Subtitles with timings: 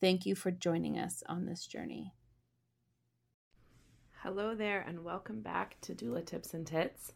[0.00, 2.12] Thank you for joining us on this journey.
[4.22, 7.12] Hello there, and welcome back to Doula Tips and Tits.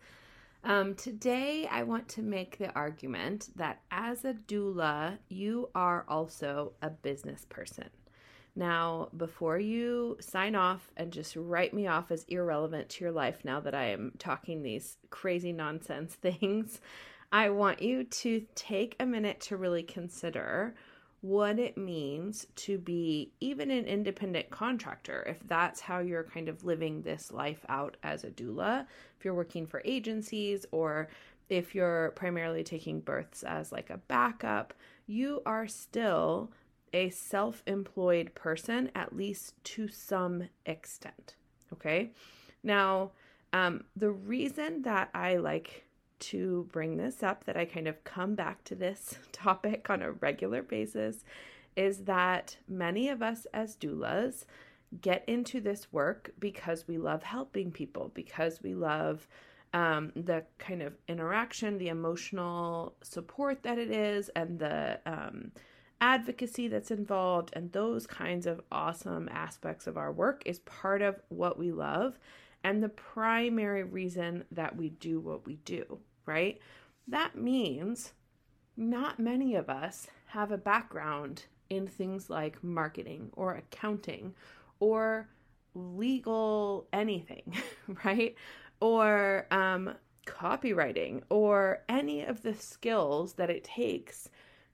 [0.64, 6.72] Um, today, I want to make the argument that as a doula, you are also
[6.82, 7.88] a business person.
[8.56, 13.44] Now, before you sign off and just write me off as irrelevant to your life
[13.44, 16.80] now that I am talking these crazy nonsense things,
[17.30, 20.74] I want you to take a minute to really consider
[21.22, 26.64] what it means to be even an independent contractor if that's how you're kind of
[26.64, 28.84] living this life out as a doula
[29.16, 31.08] if you're working for agencies or
[31.48, 34.74] if you're primarily taking births as like a backup
[35.06, 36.50] you are still
[36.92, 41.36] a self-employed person at least to some extent
[41.72, 42.10] okay?
[42.64, 43.12] Now
[43.52, 45.84] um, the reason that i like
[46.22, 50.12] to bring this up, that I kind of come back to this topic on a
[50.12, 51.24] regular basis,
[51.76, 54.44] is that many of us as doulas
[55.00, 59.26] get into this work because we love helping people, because we love
[59.72, 65.50] um, the kind of interaction, the emotional support that it is, and the um,
[66.00, 71.20] advocacy that's involved, and those kinds of awesome aspects of our work is part of
[71.30, 72.18] what we love
[72.64, 76.58] and the primary reason that we do what we do right?
[77.08, 78.12] That means
[78.76, 84.34] not many of us have a background in things like marketing or accounting
[84.80, 85.28] or
[85.74, 87.56] legal anything,
[88.04, 88.34] right?
[88.80, 89.94] Or um,
[90.26, 94.28] copywriting or any of the skills that it takes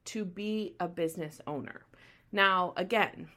[0.06, 1.82] to be a business owner.
[2.32, 3.28] Now, again,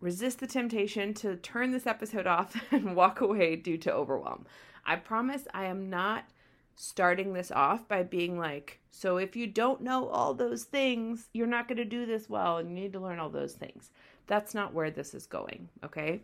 [0.00, 4.46] resist the temptation to turn this episode off and walk away due to overwhelm.
[4.84, 6.24] I promise I am not
[6.76, 11.46] starting this off by being like, so if you don't know all those things, you're
[11.46, 13.90] not going to do this well and you need to learn all those things.
[14.26, 16.22] That's not where this is going, okay?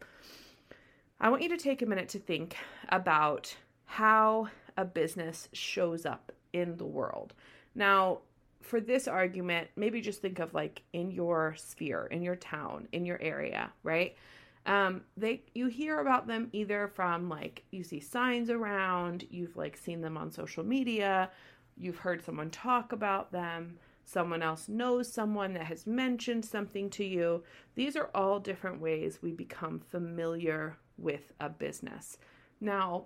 [1.20, 2.56] I want you to take a minute to think
[2.88, 7.34] about how a business shows up in the world.
[7.74, 8.20] Now,
[8.62, 13.04] for this argument, maybe just think of like in your sphere, in your town, in
[13.04, 14.16] your area, right?
[14.66, 19.76] Um they you hear about them either from like you see signs around you've like
[19.76, 21.30] seen them on social media
[21.76, 27.04] you've heard someone talk about them someone else knows someone that has mentioned something to
[27.04, 27.44] you.
[27.76, 32.18] These are all different ways we become familiar with a business.
[32.60, 33.04] Now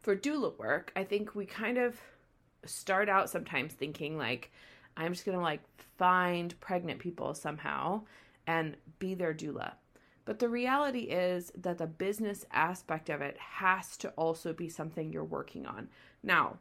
[0.00, 2.00] for doula work i think we kind of
[2.64, 4.50] start out sometimes thinking like
[4.96, 5.60] i'm just gonna like
[5.96, 8.00] find pregnant people somehow
[8.46, 9.72] and be their doula
[10.28, 15.10] but the reality is that the business aspect of it has to also be something
[15.10, 15.88] you're working on.
[16.22, 16.58] Now,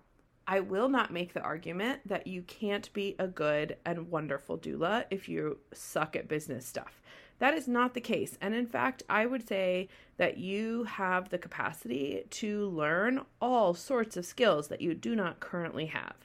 [0.48, 5.04] I will not make the argument that you can't be a good and wonderful doula
[5.12, 7.02] if you suck at business stuff.
[7.40, 8.38] That is not the case.
[8.40, 14.16] And in fact, I would say that you have the capacity to learn all sorts
[14.16, 16.16] of skills that you do not currently have.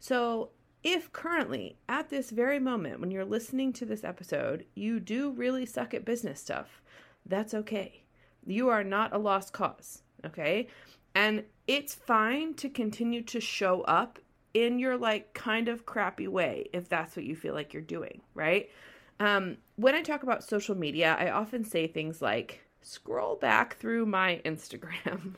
[0.00, 0.48] So,
[0.86, 5.66] if currently, at this very moment, when you're listening to this episode, you do really
[5.66, 6.80] suck at business stuff,
[7.26, 8.04] that's okay.
[8.46, 10.68] You are not a lost cause, okay?
[11.12, 14.20] And it's fine to continue to show up
[14.54, 18.20] in your like kind of crappy way if that's what you feel like you're doing,
[18.34, 18.70] right?
[19.18, 24.06] Um, when I talk about social media, I often say things like, scroll back through
[24.06, 25.34] my Instagram.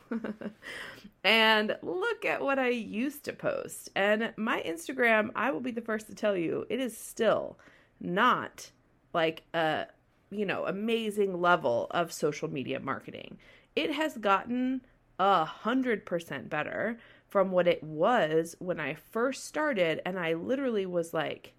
[1.23, 3.89] And look at what I used to post.
[3.95, 7.59] And my Instagram, I will be the first to tell you, it is still
[7.99, 8.71] not
[9.13, 9.87] like a,
[10.29, 13.37] you know, amazing level of social media marketing.
[13.75, 14.81] It has gotten
[15.17, 16.97] a hundred percent better
[17.27, 20.01] from what it was when I first started.
[20.05, 21.53] And I literally was like,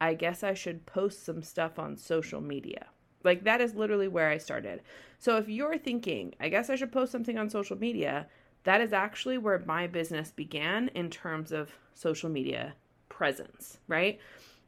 [0.00, 2.86] I guess I should post some stuff on social media.
[3.24, 4.82] Like that is literally where I started.
[5.18, 8.26] So if you're thinking, I guess I should post something on social media,
[8.64, 12.74] that is actually where my business began in terms of social media
[13.08, 14.18] presence, right?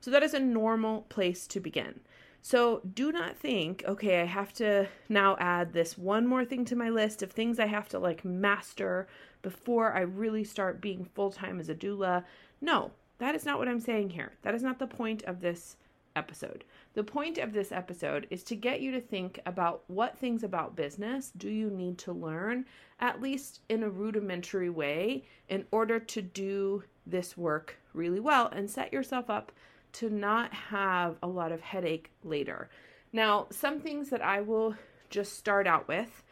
[0.00, 2.00] So that is a normal place to begin.
[2.42, 6.76] So do not think, okay, I have to now add this one more thing to
[6.76, 9.08] my list of things I have to like master
[9.40, 12.24] before I really start being full time as a doula.
[12.60, 14.32] No, that is not what I'm saying here.
[14.42, 15.76] That is not the point of this
[16.16, 16.64] episode.
[16.94, 20.76] The point of this episode is to get you to think about what things about
[20.76, 22.66] business do you need to learn,
[23.00, 28.70] at least in a rudimentary way, in order to do this work really well and
[28.70, 29.52] set yourself up
[29.92, 32.68] to not have a lot of headache later.
[33.12, 34.74] Now, some things that I will
[35.10, 36.24] just start out with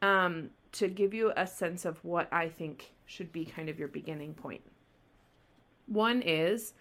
[0.00, 3.88] um, to give you a sense of what I think should be kind of your
[3.88, 4.62] beginning point.
[5.86, 6.72] One is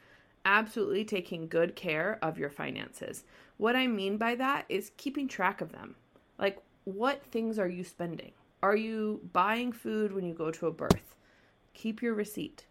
[0.45, 3.24] absolutely taking good care of your finances.
[3.57, 5.95] What I mean by that is keeping track of them.
[6.38, 8.31] Like, what things are you spending?
[8.62, 11.15] Are you buying food when you go to a birth?
[11.74, 12.65] Keep your receipt.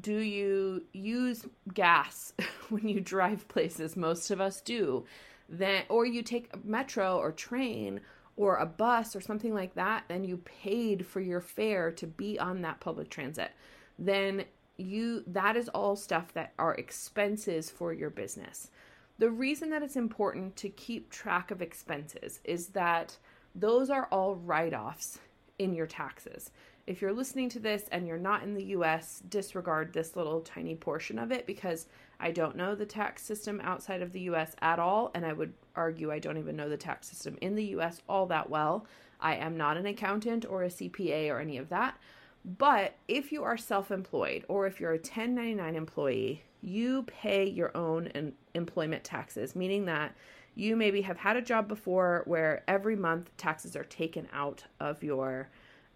[0.00, 2.32] Do you use gas
[2.70, 3.96] when you drive places?
[3.96, 5.04] Most of us do.
[5.48, 8.00] Then or you take a metro or train
[8.36, 12.38] or a bus or something like that, then you paid for your fare to be
[12.38, 13.52] on that public transit.
[13.98, 14.44] Then
[14.82, 18.70] you that is all stuff that are expenses for your business.
[19.18, 23.16] The reason that it's important to keep track of expenses is that
[23.54, 25.18] those are all write-offs
[25.58, 26.50] in your taxes.
[26.86, 30.74] If you're listening to this and you're not in the US, disregard this little tiny
[30.74, 31.86] portion of it because
[32.18, 35.52] I don't know the tax system outside of the US at all and I would
[35.76, 38.86] argue I don't even know the tax system in the US all that well.
[39.20, 41.96] I am not an accountant or a CPA or any of that.
[42.44, 47.76] But if you are self employed or if you're a 1099 employee, you pay your
[47.76, 50.14] own employment taxes, meaning that
[50.54, 55.02] you maybe have had a job before where every month taxes are taken out of
[55.02, 55.48] your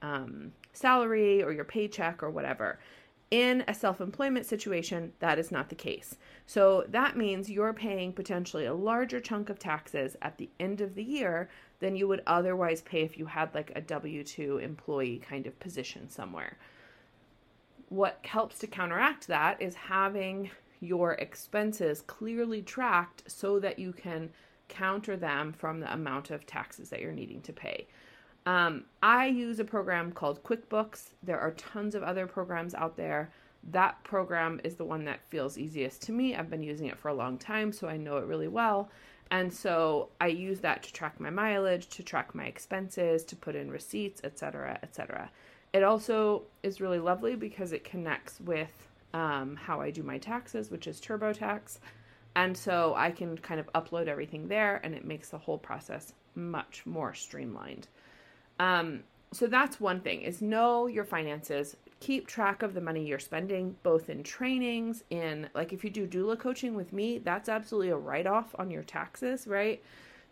[0.03, 2.79] um, salary or your paycheck or whatever.
[3.31, 6.17] In a self employment situation, that is not the case.
[6.47, 10.95] So that means you're paying potentially a larger chunk of taxes at the end of
[10.95, 11.49] the year
[11.81, 15.59] than you would otherwise pay if you had like a W 2 employee kind of
[15.59, 16.57] position somewhere.
[17.89, 20.51] What helps to counteract that is having
[20.81, 24.31] your expenses clearly tracked so that you can
[24.69, 27.87] counter them from the amount of taxes that you're needing to pay.
[28.47, 31.11] Um, I use a program called QuickBooks.
[31.23, 33.33] There are tons of other programs out there.
[33.73, 36.37] That program is the one that feels easiest to me.
[36.37, 38.89] I've been using it for a long time, so I know it really well.
[39.33, 43.57] And so I use that to track my mileage, to track my expenses, to put
[43.57, 45.29] in receipts, etc., etc.
[45.73, 48.71] It also is really lovely because it connects with
[49.13, 51.81] um, how I do my taxes, which is TurboTax.
[52.37, 56.13] And so I can kind of upload everything there and it makes the whole process
[56.37, 57.89] much more streamlined.
[58.59, 63.19] Um, so that's one thing is know your finances keep track of the money you're
[63.19, 67.91] spending both in trainings in like if you do doula coaching with me that's absolutely
[67.91, 69.83] a write-off on your taxes right?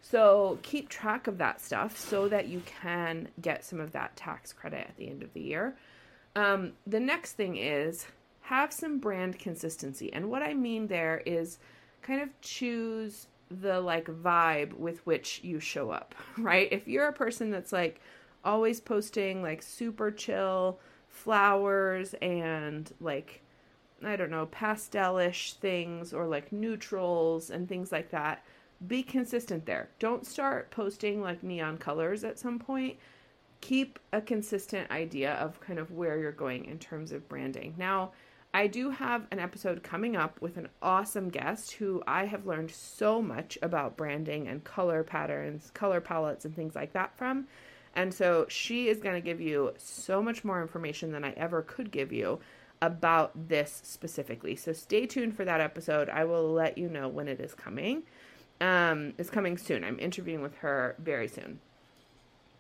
[0.01, 4.53] So keep track of that stuff so that you can get some of that tax
[4.53, 5.77] credit at the end of the year.
[6.37, 8.07] Um, the next thing is
[8.43, 10.13] have some brand consistency.
[10.13, 11.59] And what i mean there is
[12.03, 16.69] kind of choose the like vibe with which you show up right?
[16.71, 18.01] If you're a person that's like
[18.45, 23.43] always posting like super chill flowers and like
[24.05, 28.45] I don't know, pastelish things or like neutrals and things like that.
[28.87, 29.89] Be consistent there.
[29.99, 32.99] Don't start posting like neon colors at some point.
[33.61, 37.75] Keep a consistent idea of kind of where you're going in terms of branding.
[37.79, 38.13] Now,
[38.53, 42.71] I do have an episode coming up with an awesome guest who I have learned
[42.71, 47.49] so much about branding and color patterns, color palettes, and things like that from.
[47.95, 51.63] And so she is going to give you so much more information than I ever
[51.63, 52.41] could give you
[52.83, 54.57] about this specifically.
[54.57, 56.09] So stay tuned for that episode.
[56.09, 58.03] I will let you know when it is coming.
[58.61, 59.85] Um, it's coming soon.
[59.85, 61.61] I'm interviewing with her very soon.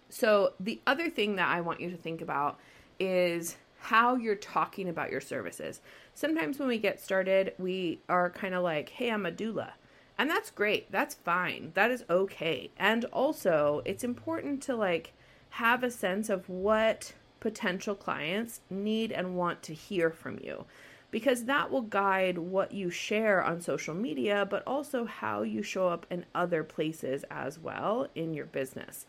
[0.08, 2.58] So the other thing that I want you to think about
[3.00, 5.80] is how you're talking about your services.
[6.14, 9.72] Sometimes when we get started, we are kind of like, "Hey, I'm a doula."
[10.16, 10.90] And that's great.
[10.92, 11.72] That's fine.
[11.74, 12.70] That is okay.
[12.78, 15.12] And also, it's important to like
[15.54, 20.64] have a sense of what potential clients need and want to hear from you
[21.12, 25.86] because that will guide what you share on social media, but also how you show
[25.86, 29.06] up in other places as well in your business.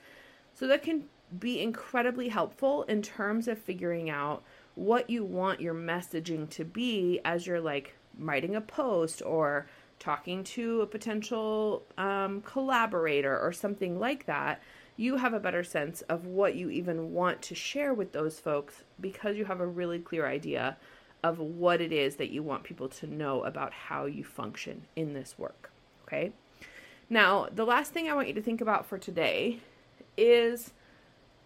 [0.53, 1.05] So that can
[1.39, 4.43] be incredibly helpful in terms of figuring out
[4.75, 9.65] what you want your messaging to be as you're like writing a post or
[9.97, 14.61] talking to a potential um, collaborator or something like that,
[14.97, 18.83] you have a better sense of what you even want to share with those folks
[18.99, 20.77] because you have a really clear idea
[21.23, 25.13] of what it is that you want people to know about how you function in
[25.13, 25.71] this work.
[26.03, 26.31] Okay.
[27.09, 29.59] Now, the last thing I want you to think about for today
[30.17, 30.71] is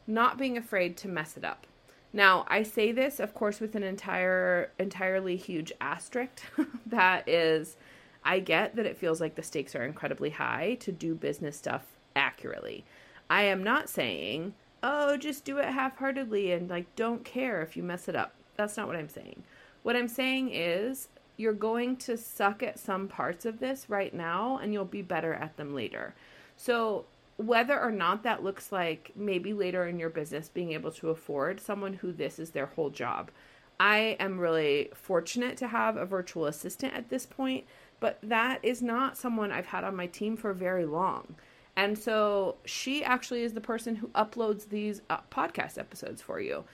[0.05, 1.65] not being afraid to mess it up.
[2.11, 6.41] Now, I say this, of course, with an entire, entirely huge asterisk.
[6.85, 7.77] that is,
[8.23, 11.85] I get that it feels like the stakes are incredibly high to do business stuff
[12.15, 12.83] accurately.
[13.29, 17.77] I am not saying, oh, just do it half heartedly and like don't care if
[17.77, 18.33] you mess it up.
[18.55, 19.43] That's not what I'm saying.
[19.83, 21.07] What I'm saying is,
[21.37, 25.33] you're going to suck at some parts of this right now and you'll be better
[25.33, 26.13] at them later.
[26.57, 27.05] So,
[27.37, 31.61] whether or not that looks like maybe later in your business being able to afford
[31.61, 33.31] someone who this is their whole job.
[33.79, 37.63] I am really fortunate to have a virtual assistant at this point,
[38.01, 41.35] but that is not someone I've had on my team for very long.
[41.79, 46.65] And so she actually is the person who uploads these uh, podcast episodes for you.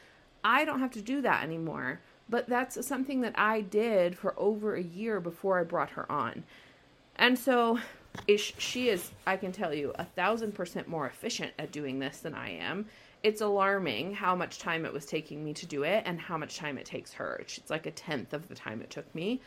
[0.43, 4.73] I don't have to do that anymore, but that's something that I did for over
[4.73, 6.43] a year before I brought her on.
[7.17, 7.77] And so
[8.37, 12.33] she is i can tell you a thousand percent more efficient at doing this than
[12.33, 12.85] i am
[13.23, 16.55] it's alarming how much time it was taking me to do it and how much
[16.55, 19.41] time it takes her it's like a tenth of the time it took me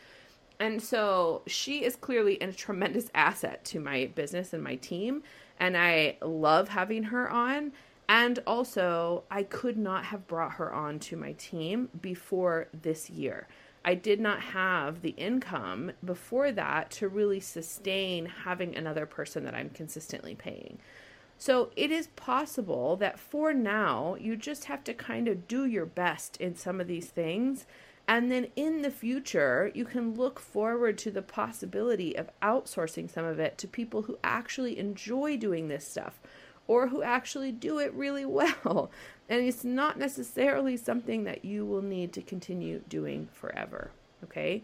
[0.59, 5.23] and so she is clearly a tremendous asset to my business and my team
[5.59, 7.71] and i love having her on
[8.07, 13.47] and also i could not have brought her on to my team before this year
[13.85, 19.55] I did not have the income before that to really sustain having another person that
[19.55, 20.79] I'm consistently paying.
[21.37, 25.85] So it is possible that for now, you just have to kind of do your
[25.85, 27.65] best in some of these things.
[28.09, 33.23] And then in the future, you can look forward to the possibility of outsourcing some
[33.23, 36.19] of it to people who actually enjoy doing this stuff
[36.67, 38.89] or who actually do it really well.
[39.29, 43.91] And it's not necessarily something that you will need to continue doing forever.
[44.23, 44.63] Okay?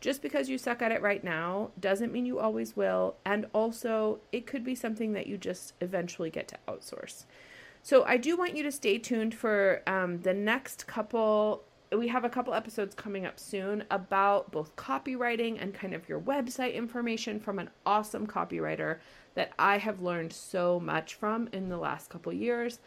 [0.00, 3.14] Just because you suck at it right now doesn't mean you always will.
[3.24, 7.24] And also, it could be something that you just eventually get to outsource.
[7.84, 11.62] So, I do want you to stay tuned for um, the next couple.
[11.96, 16.20] We have a couple episodes coming up soon about both copywriting and kind of your
[16.20, 18.98] website information from an awesome copywriter
[19.34, 22.78] that I have learned so much from in the last couple years.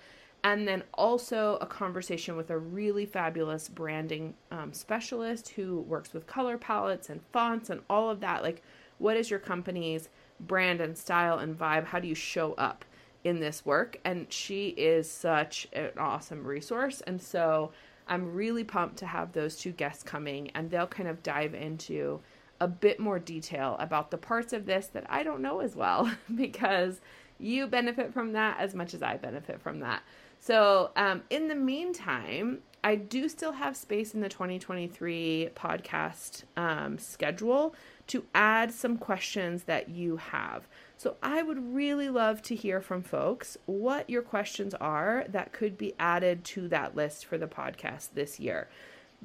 [0.46, 6.26] And then also a conversation with a really fabulous branding um, specialist who works with
[6.26, 8.42] color palettes and fonts and all of that.
[8.42, 8.62] Like,
[9.00, 10.08] what is your company's
[10.40, 11.86] brand and style and vibe?
[11.86, 12.86] How do you show up
[13.26, 14.00] in this work?
[14.06, 17.02] And she is such an awesome resource.
[17.02, 17.72] And so
[18.08, 22.22] I'm really pumped to have those two guests coming, and they'll kind of dive into
[22.60, 26.10] a bit more detail about the parts of this that I don't know as well
[26.36, 27.02] because
[27.40, 30.04] you benefit from that as much as I benefit from that.
[30.40, 36.98] So, um, in the meantime, I do still have space in the 2023 podcast um,
[36.98, 37.74] schedule
[38.08, 40.68] to add some questions that you have.
[40.98, 45.78] So, I would really love to hear from folks what your questions are that could
[45.78, 48.68] be added to that list for the podcast this year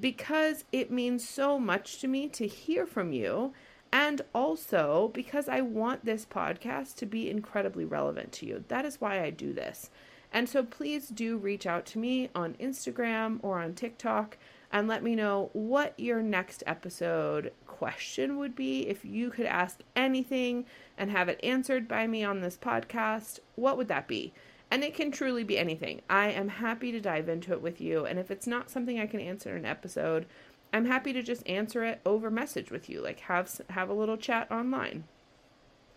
[0.01, 3.53] because it means so much to me to hear from you.
[3.93, 8.65] And also because I want this podcast to be incredibly relevant to you.
[8.69, 9.91] That is why I do this.
[10.31, 14.37] And so please do reach out to me on Instagram or on TikTok
[14.71, 18.89] and let me know what your next episode question would be.
[18.89, 23.77] If you could ask anything and have it answered by me on this podcast, what
[23.77, 24.33] would that be?
[24.71, 26.03] And it can truly be anything.
[26.11, 28.05] I am happy to dive into it with you.
[28.05, 30.27] And if it's not something I can answer in an episode,
[30.73, 34.19] I'm happy to just answer it over message with you, like have have a little
[34.19, 35.05] chat online.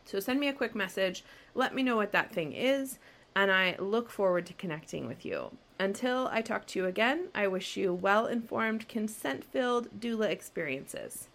[0.05, 1.23] So send me a quick message,
[1.53, 2.97] let me know what that thing is,
[3.35, 5.51] and I look forward to connecting with you.
[5.81, 11.27] Until I talk to you again, I wish you well-informed, consent-filled doula experiences.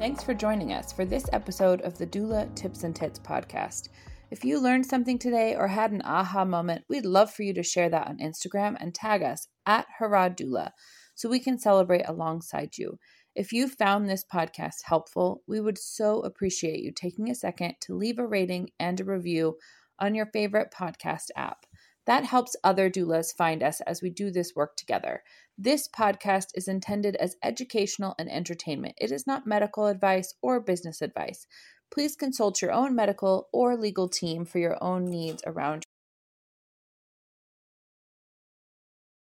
[0.00, 3.90] Thanks for joining us for this episode of the Doula Tips and Tits podcast.
[4.32, 7.62] If you learned something today or had an aha moment, we'd love for you to
[7.62, 10.72] share that on Instagram and tag us at Harrod Doula
[11.14, 12.98] so we can celebrate alongside you.
[13.36, 17.94] If you found this podcast helpful, we would so appreciate you taking a second to
[17.94, 19.58] leave a rating and a review
[19.98, 21.66] on your favorite podcast app.
[22.06, 25.22] That helps other doulas find us as we do this work together.
[25.58, 28.94] This podcast is intended as educational and entertainment.
[28.96, 31.46] It is not medical advice or business advice.
[31.92, 35.84] Please consult your own medical or legal team for your own needs around